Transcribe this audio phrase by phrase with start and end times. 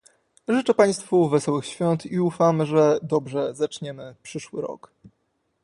[0.47, 4.91] Życzę Państwu Wesołych Świąt i ufam, że dobrze zaczniemy przyszły rok